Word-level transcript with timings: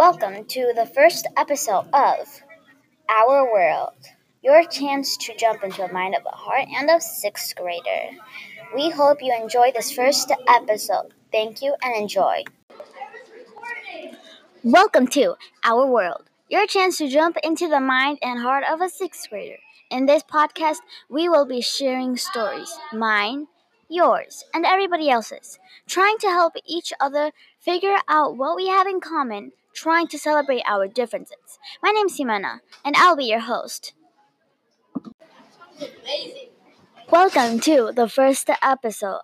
Welcome 0.00 0.46
to 0.46 0.72
the 0.74 0.86
first 0.86 1.28
episode 1.36 1.84
of 1.92 2.26
Our 3.10 3.52
World, 3.52 3.92
your 4.42 4.64
chance 4.64 5.14
to 5.18 5.36
jump 5.36 5.62
into 5.62 5.82
the 5.82 5.92
mind 5.92 6.14
of 6.14 6.24
a 6.24 6.34
heart 6.34 6.68
and 6.74 6.88
a 6.88 6.98
sixth 7.02 7.54
grader. 7.54 8.16
We 8.74 8.88
hope 8.88 9.18
you 9.20 9.36
enjoy 9.38 9.72
this 9.72 9.92
first 9.92 10.32
episode. 10.48 11.12
Thank 11.30 11.60
you 11.60 11.74
and 11.82 11.94
enjoy. 11.94 12.44
Welcome 14.64 15.06
to 15.08 15.34
Our 15.64 15.86
World, 15.86 16.30
your 16.48 16.66
chance 16.66 16.96
to 16.96 17.06
jump 17.06 17.36
into 17.44 17.68
the 17.68 17.78
mind 17.78 18.20
and 18.22 18.40
heart 18.40 18.64
of 18.72 18.80
a 18.80 18.88
sixth 18.88 19.28
grader. 19.28 19.58
In 19.90 20.06
this 20.06 20.22
podcast, 20.22 20.78
we 21.10 21.28
will 21.28 21.44
be 21.44 21.60
sharing 21.60 22.16
stories, 22.16 22.74
mine, 22.90 23.48
yours, 23.86 24.44
and 24.54 24.64
everybody 24.64 25.10
else's, 25.10 25.58
trying 25.86 26.16
to 26.20 26.28
help 26.28 26.54
each 26.64 26.90
other 26.98 27.32
figure 27.58 27.98
out 28.08 28.38
what 28.38 28.56
we 28.56 28.68
have 28.68 28.86
in 28.86 29.00
common, 29.00 29.52
trying 29.74 30.06
to 30.08 30.18
celebrate 30.18 30.62
our 30.66 30.88
differences. 30.88 31.58
My 31.82 31.90
name's 31.90 32.18
Simona, 32.18 32.60
and 32.84 32.96
I'll 32.96 33.16
be 33.16 33.24
your 33.24 33.40
host. 33.40 33.92
Welcome 37.10 37.60
to 37.60 37.92
the 37.94 38.08
first 38.08 38.50
episode. 38.62 39.22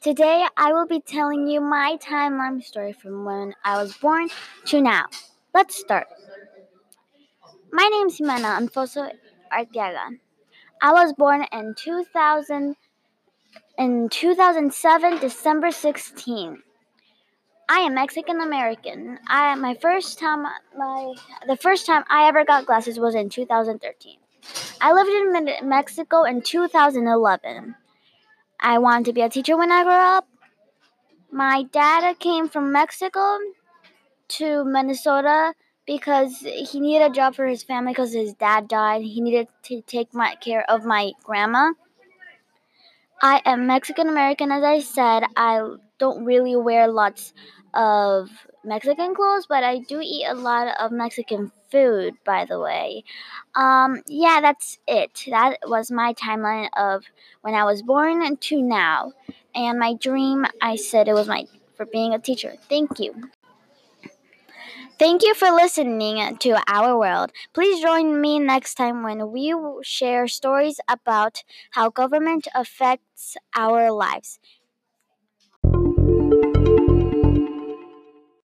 Today, 0.00 0.46
I 0.56 0.72
will 0.72 0.86
be 0.86 1.00
telling 1.00 1.46
you 1.46 1.60
my 1.60 1.96
timeline 2.02 2.62
story 2.62 2.92
from 2.92 3.24
when 3.24 3.54
I 3.64 3.80
was 3.80 3.96
born 3.96 4.28
to 4.66 4.80
now. 4.80 5.06
Let's 5.54 5.78
start. 5.78 6.06
My 7.70 7.88
name 7.88 8.08
is 8.08 8.18
Simona 8.18 8.58
Anfoso 8.58 9.10
Arteaga. 9.52 10.18
I 10.80 10.92
was 10.92 11.12
born 11.12 11.46
in 11.52 11.74
2000 11.76 12.76
in 13.78 14.08
2007 14.08 15.18
December 15.18 15.70
16. 15.70 16.62
I 17.72 17.78
am 17.86 17.94
Mexican 17.94 18.42
American. 18.42 19.18
I 19.26 19.54
my 19.54 19.74
first 19.80 20.18
time 20.18 20.42
my 20.76 21.14
the 21.46 21.56
first 21.56 21.86
time 21.86 22.04
I 22.10 22.28
ever 22.28 22.44
got 22.44 22.66
glasses 22.66 22.98
was 22.98 23.14
in 23.14 23.30
2013. 23.30 24.18
I 24.82 24.92
lived 24.92 25.08
in 25.08 25.68
Mexico 25.70 26.24
in 26.24 26.42
2011. 26.42 27.74
I 28.60 28.76
wanted 28.76 29.06
to 29.06 29.14
be 29.14 29.22
a 29.22 29.30
teacher 29.30 29.56
when 29.56 29.72
I 29.72 29.84
grew 29.84 29.92
up. 29.92 30.28
My 31.30 31.62
dad 31.62 32.18
came 32.18 32.46
from 32.46 32.72
Mexico 32.72 33.38
to 34.36 34.64
Minnesota 34.66 35.54
because 35.86 36.40
he 36.40 36.78
needed 36.78 37.10
a 37.10 37.14
job 37.14 37.34
for 37.34 37.46
his 37.46 37.62
family 37.62 37.92
because 37.92 38.12
his 38.12 38.34
dad 38.34 38.68
died. 38.68 39.00
He 39.00 39.22
needed 39.22 39.48
to 39.62 39.80
take 39.80 40.12
my 40.12 40.34
care 40.34 40.70
of 40.70 40.84
my 40.84 41.12
grandma. 41.24 41.72
I 43.22 43.40
am 43.46 43.66
Mexican 43.66 44.08
American, 44.08 44.50
as 44.50 44.64
I 44.64 44.80
said. 44.80 45.22
I 45.36 45.76
don't 45.98 46.24
really 46.24 46.56
wear 46.56 46.88
lots 46.88 47.32
of 47.74 48.30
Mexican 48.64 49.14
clothes, 49.14 49.46
but 49.48 49.64
I 49.64 49.78
do 49.78 50.00
eat 50.02 50.26
a 50.26 50.34
lot 50.34 50.68
of 50.80 50.92
Mexican 50.92 51.52
food, 51.70 52.14
by 52.24 52.44
the 52.44 52.60
way. 52.60 53.04
Um, 53.54 54.02
yeah, 54.06 54.40
that's 54.40 54.78
it. 54.86 55.24
That 55.30 55.58
was 55.66 55.90
my 55.90 56.14
timeline 56.14 56.68
of 56.76 57.04
when 57.42 57.54
I 57.54 57.64
was 57.64 57.82
born 57.82 58.36
to 58.36 58.62
now. 58.62 59.12
And 59.54 59.78
my 59.78 59.94
dream, 59.94 60.46
I 60.60 60.76
said 60.76 61.08
it 61.08 61.14
was 61.14 61.28
my 61.28 61.46
for 61.76 61.86
being 61.86 62.14
a 62.14 62.18
teacher. 62.18 62.54
Thank 62.68 62.98
you. 63.00 63.30
Thank 64.98 65.22
you 65.22 65.34
for 65.34 65.50
listening 65.50 66.36
to 66.38 66.60
Our 66.68 66.96
World. 66.98 67.32
Please 67.52 67.80
join 67.82 68.20
me 68.20 68.38
next 68.38 68.74
time 68.74 69.02
when 69.02 69.30
we 69.32 69.54
share 69.82 70.28
stories 70.28 70.80
about 70.88 71.42
how 71.72 71.90
government 71.90 72.46
affects 72.54 73.36
our 73.56 73.90
lives. 73.90 74.38